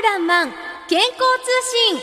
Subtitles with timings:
[0.00, 0.50] るらんまん
[0.88, 1.50] 健康通
[1.92, 2.00] 信。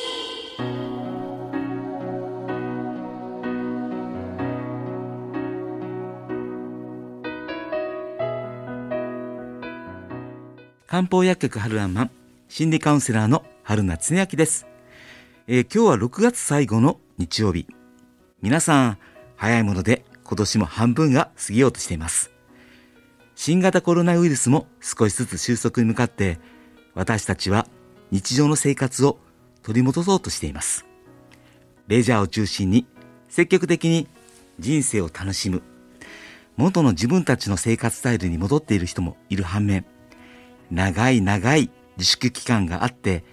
[10.86, 12.12] 漢方薬局春ランマン
[12.48, 14.68] 心理カウンセラーの春名恒明です、
[15.48, 17.66] えー今日は6月最後の日曜日。
[18.44, 18.98] 皆さん
[19.36, 22.32] 早いもので今年も半分が過ぎようとしています。
[23.34, 26.38] 新型コロナウイルスも少しずつ収束に向かって
[26.94, 27.68] 私たちは
[28.12, 29.18] 日常の生活を
[29.64, 30.86] 取り戻そうとしています
[31.88, 32.86] レジャーを中心に
[33.30, 34.08] 積極的に
[34.60, 35.62] 人生を楽しむ
[36.56, 39.86] 元の自分たちの生活スタイルに戻っている人もいる反面
[40.72, 43.24] 長い長い自粛期間があって、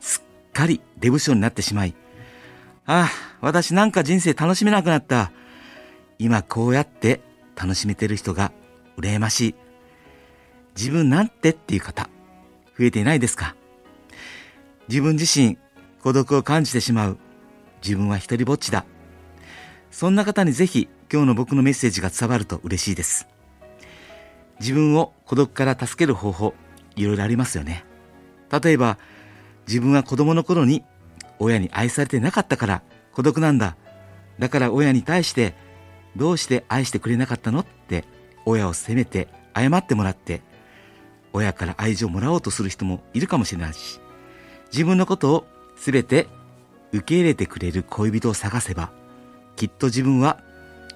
[0.00, 1.94] すっかりデブ症になってしまい、
[2.86, 5.30] ああ、私なんか人生楽しめなくなった。
[6.18, 7.20] 今こうやって
[7.54, 8.50] 楽しめてる人が
[8.96, 9.54] 羨ましい。
[10.76, 12.08] 自分なんてっていう方、
[12.78, 13.54] 増えていないですか？
[14.90, 15.56] 自分自身、
[16.02, 17.18] 孤独を感じてしまう。
[17.80, 18.84] 自分は一人ぼっちだ。
[19.92, 23.28] そんな方にぜひ今日の僕のメッセージが伝わると嬉しいです。
[24.58, 26.54] 自分を孤独から助ける方法、
[26.96, 27.84] いろいろありますよね。
[28.50, 28.98] 例えば、
[29.68, 30.82] 自分は子供の頃に
[31.38, 32.82] 親に愛されてなかったから
[33.12, 33.76] 孤独なんだ。
[34.40, 35.54] だから親に対して
[36.16, 38.04] どうして愛してくれなかったのって
[38.44, 40.42] 親を責めて謝ってもらって
[41.32, 44.00] 親から愛情をもらおうとする人もいるかもしれないし
[44.72, 46.28] 自分のことをすべて
[46.92, 48.90] 受け入れてくれる恋人を探せば
[49.56, 50.40] きっと自分は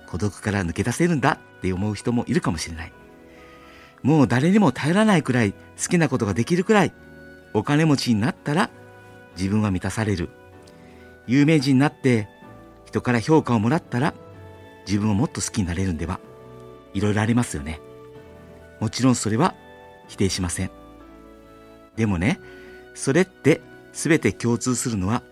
[0.06, 2.92] 孤独から抜け出せるんだって思う人もいるかもしれない。
[4.02, 6.92] もう誰にも頼らないくらい好きなことができるくらい
[7.55, 8.70] お金持ちになったら
[9.36, 10.28] 自分は満たされる。
[11.27, 12.28] 有名人になって
[12.84, 14.14] 人から評価をもらったら
[14.86, 16.20] 自分をもっと好きになれるんでは
[16.92, 17.80] いろいろありますよね。
[18.80, 19.55] もちろんそれは
[20.08, 20.70] 否定しません。
[21.97, 22.39] でもね、
[22.95, 23.61] それって
[23.92, 25.23] 全て共通するのは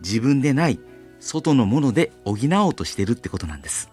[0.00, 0.80] 自分でない
[1.20, 3.90] 外のもので補おうとしてるってことなんです。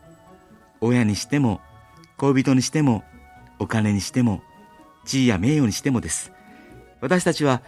[0.82, 1.62] 親にしても
[2.18, 3.04] 恋人にしても
[3.60, 4.44] お金にしても
[5.06, 6.32] 地位や名誉にしてもです。
[7.02, 7.62] 私たちは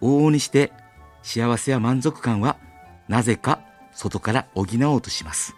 [0.00, 0.72] 往々にして
[1.22, 2.56] 幸せや満足感は
[3.08, 3.60] なぜか
[3.92, 5.54] 外から補おうとします。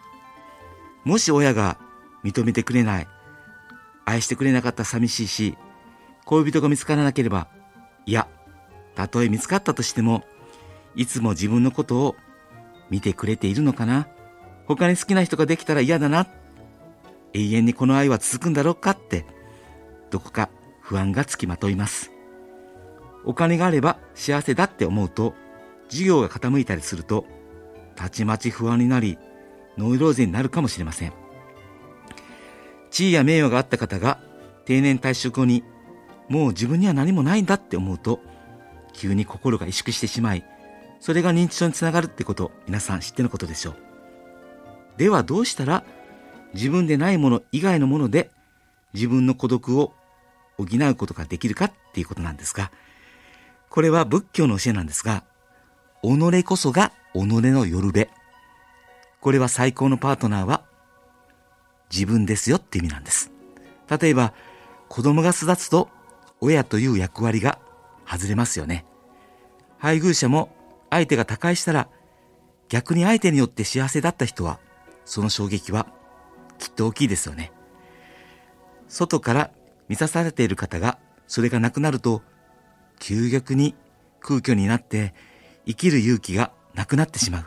[1.04, 1.78] もし親が
[2.24, 3.08] 認めてくれない、
[4.04, 5.56] 愛してくれなかったら寂しいし、
[6.24, 7.48] 恋人が見つからなければ、
[8.06, 8.28] いや、
[8.94, 10.24] たとえ見つかったとしても、
[10.94, 12.16] いつも自分のことを
[12.90, 14.08] 見てくれているのかな？
[14.66, 16.26] 他に好きな人ができたら嫌だな？
[17.32, 19.24] 永遠にこの愛は続くんだろうかって、
[20.10, 20.50] どこか
[20.80, 22.10] 不安がつきまといます。
[23.24, 25.34] お金があれば幸せだって思うと、
[25.88, 27.24] 事業が傾いたりすると、
[27.96, 29.16] たちまち不安になり、
[29.78, 31.12] ノイローゼになるかもしれません。
[32.90, 34.20] 地位や名誉があった方が
[34.66, 35.64] 定年退職後に、
[36.28, 38.20] もう自分には何もないんだって思うと、
[38.92, 40.44] 急に心が萎縮してしまい、
[41.00, 43.76] それが認知症につながるってこと、皆さん知ってのことでしょう。
[44.98, 45.84] ではどうしたら、
[46.54, 48.30] 自分でないもの以外のもので、
[48.94, 49.94] 自分の孤独を
[50.58, 52.70] 補うことができるかっていうことなんですが、
[53.70, 55.24] これは仏教の教えなんですが、
[56.02, 58.10] 己こそが己のよるべ。
[59.20, 60.62] これは最高のパートナーは
[61.90, 63.30] 自分ですよって意味なんです。
[63.88, 64.34] 例えば、
[64.88, 65.88] 子供が巣立つと
[66.40, 67.58] 親という役割が
[68.12, 68.84] 外れますよね。
[69.78, 70.54] 配偶者も
[70.90, 71.88] 相手が他界したら
[72.68, 74.60] 逆に相手によって幸せだった人は
[75.04, 75.86] その衝撃は
[76.58, 77.52] きっと大きいですよね。
[78.88, 79.50] 外から
[79.88, 82.22] 満たされている方がそれがなくなると
[83.00, 83.74] 究極に
[84.20, 85.14] 空虚になって
[85.66, 87.46] 生きる勇気がなくなってしまう。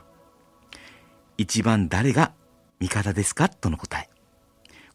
[1.37, 2.33] 一番誰が
[2.79, 3.49] 味方ですか？
[3.49, 4.09] との答え。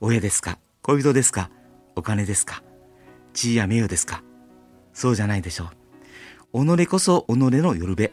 [0.00, 0.59] 親ですか？
[0.82, 1.50] 恋人ですか？
[1.97, 2.62] お金ですか？
[3.32, 4.22] 地位や名誉ですか？
[4.93, 5.71] そうじゃないでしょ
[6.53, 6.67] う。
[6.67, 8.12] 己こそ己のよるべ。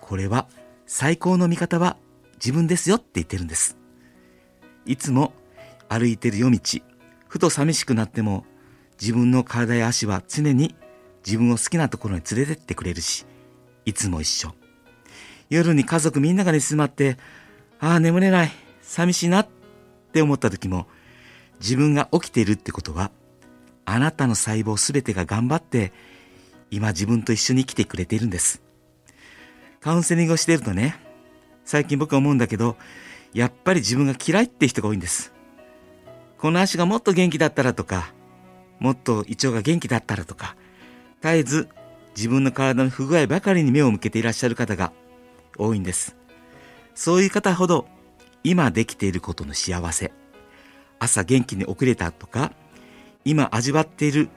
[0.00, 0.48] これは
[0.86, 1.96] 最高の味方は
[2.36, 3.76] 自分ですよって言ってるんです。
[4.86, 5.32] いつも
[5.88, 6.80] 歩いてる夜道、
[7.26, 8.44] ふと寂しくなっても
[9.00, 10.74] 自分の体や足は常に
[11.26, 13.26] 自分を好きなところに連れてってくれるし、
[13.84, 14.54] いつも一緒。
[15.50, 17.16] 夜に家族みんなが寝静まって、
[17.80, 18.50] ああ、眠れない、
[18.82, 19.48] 寂しいなっ
[20.12, 20.86] て思った時も、
[21.60, 23.10] 自分が起きているってことは、
[23.90, 25.94] あなたの細胞すべてが頑張って、
[26.70, 28.60] 今自分と一緒に生きてくれているんです。
[29.80, 31.00] カウンセリングをしているとね、
[31.64, 32.76] 最近僕は思うんだけど、
[33.32, 35.32] やっぱり自分が嫌いって人が多いんです。
[36.36, 38.12] この足がもっと元気だったらとか、
[38.78, 40.54] もっと胃腸が元気だったらとか、
[41.22, 41.68] 絶えず
[42.14, 44.92] 自分の体の不具合ばかりに目を向けていらっしゃる方が
[45.56, 46.14] 多いんです。
[46.94, 47.88] そういう方ほど
[48.44, 50.12] 今できていることの幸せ、
[50.98, 52.52] 朝元気に遅れたとか、
[53.28, 54.30] 今味わっている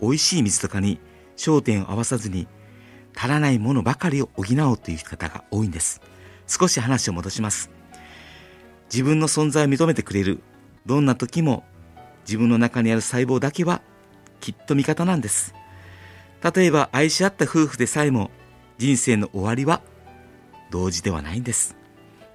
[0.00, 0.98] 美味しい水とかに
[1.36, 2.48] 焦点を合わさずに、
[3.14, 6.00] 足らないものばかりを補おうという方が多いんです。
[6.46, 7.70] 少し話を戻します。
[8.90, 10.40] 自分の存在を認めてくれる、
[10.86, 11.62] どんな時も
[12.26, 13.82] 自分の中にある細胞だけは
[14.40, 15.54] きっと味方なんです。
[16.54, 18.30] 例えば愛し合った夫婦でさえも
[18.78, 19.82] 人生の終わりは
[20.70, 21.76] 同時ではないんです。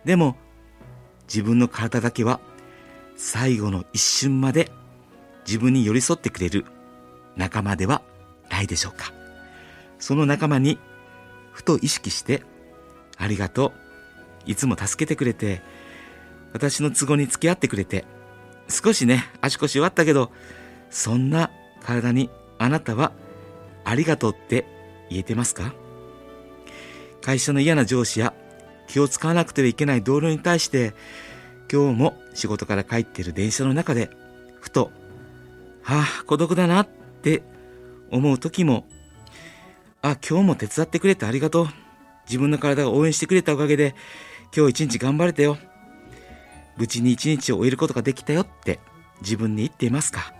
[0.06, 0.36] でも
[1.27, 2.39] 自分の体だけは
[3.15, 4.69] 最後の一瞬まで
[5.45, 6.65] 自分に寄り添ってくれる
[7.35, 8.01] 仲間では
[8.49, 9.13] ないでしょうか。
[9.99, 10.77] その仲間に
[11.51, 12.43] ふと意識して
[13.17, 13.73] ありがと
[14.47, 14.49] う。
[14.49, 15.61] いつも助けてくれて
[16.51, 18.05] 私の都合に付き合ってくれて
[18.67, 20.31] 少しね足腰弱ったけど
[20.89, 21.49] そんな
[21.81, 23.13] 体にあなたは
[23.85, 24.65] ありがとうって
[25.09, 25.73] 言えてますか？
[27.21, 28.33] 会社の嫌な上司や
[28.89, 30.93] 気を使わなくてはいけない同僚に対して
[31.71, 34.09] 今日も仕事から帰っている電車の中で
[34.59, 34.91] ふと
[35.83, 36.88] はあ孤独だなっ
[37.21, 37.44] て
[38.09, 38.85] 思う時も
[40.01, 41.68] あ今日も手伝ってくれてありがとう。
[42.25, 43.95] 自分の体が応援してくれたおかげで
[44.56, 45.57] 今日一日頑張れたよ。
[46.77, 48.80] 無事に一日を終えることができたよって
[49.21, 50.33] 自分に言っていますか。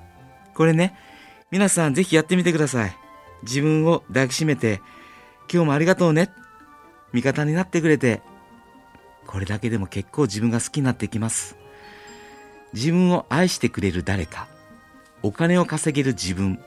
[0.54, 0.98] これね
[1.52, 2.96] 皆さんぜひやってみてください。
[3.44, 4.82] 自分を抱きしめて
[5.52, 6.30] 今日もありがとうね。
[7.12, 8.22] 味方になってくれて
[9.28, 11.56] これだけでも結構自分が好きになってきます。
[12.74, 14.48] 自分を愛してくれる誰か。
[15.24, 16.60] お金を稼げる自分。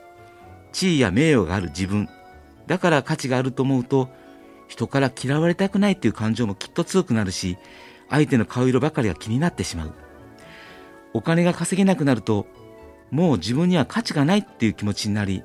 [0.73, 2.09] 地位や名誉がある自分。
[2.67, 4.09] だから価値があると思うと
[4.67, 7.57] 人から嫌われたくないっていう感情もきっと強くなるし
[8.09, 9.93] 相手の顔色ばかりが気になってしまう。
[11.13, 12.45] お金が稼げなくなると
[13.09, 15.43] もう自分には価値がないっていう気持ちになり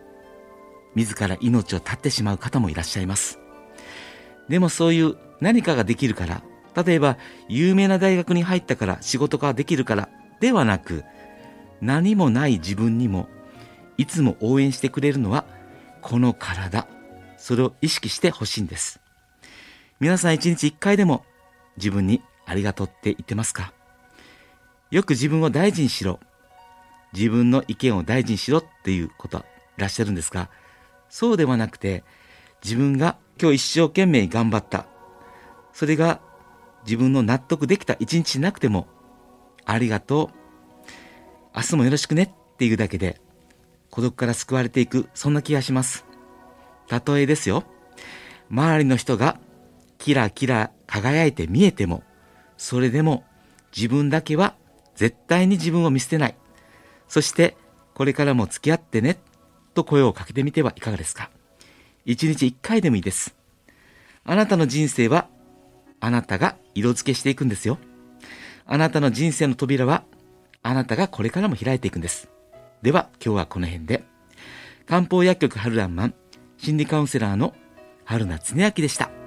[0.95, 3.39] 自ら命を絶ってしまう方もいらっしゃいます。
[4.49, 6.43] でもそういう何かができるから
[6.85, 7.17] 例えば
[7.49, 10.09] 有名な大学に入ったから仕事ができるから
[10.41, 11.05] ではなく
[11.83, 13.29] 何もない自分にも
[13.99, 15.45] いつも応援してくれるのは
[16.01, 16.87] この体。
[17.37, 19.01] それを意識してほしいんです。
[19.99, 21.25] 皆さん一日一回でも
[21.77, 23.73] 自分にありがとうって言ってますか？
[24.93, 26.21] よく自分を大事にしろ。
[27.13, 29.45] 自分の意見を大事にしろっていうことは
[29.77, 30.49] いらっしゃるんですが
[31.11, 32.05] そうではなくて
[32.65, 34.87] 自分が今日一生懸命頑張った。
[35.73, 36.21] それが
[36.85, 38.87] 自分の納得できた一日なくても
[39.65, 40.42] ありがとう
[41.55, 43.21] 明日もよろしくねっていうだけで
[43.91, 46.05] 孤独から救われていくそんな気がします。
[46.91, 47.65] 例えですよ。
[48.51, 49.39] 周りの人が
[49.99, 52.03] キラキラ輝いて見えても
[52.57, 53.25] それでも
[53.75, 54.55] 自分だけは
[54.95, 56.37] 絶対に自分を見捨てない。
[57.09, 57.57] そして
[57.95, 59.19] これからも付き合ってね
[59.75, 61.31] と声をかけてみてはいかがですか。
[62.05, 63.35] 一日一回でもいいです。
[64.25, 65.29] あなたの人生は
[66.01, 67.79] あなたが色付けしていくんですよ。
[68.65, 70.05] あなたの人生の扉は
[70.63, 72.29] あなたがこれからも開いていくんです。
[72.83, 74.05] では今日はこの辺で。
[74.87, 76.15] 漢方薬局春らんまん
[76.59, 77.55] 心理カウンセラーの
[78.05, 79.22] 春名恒明でした。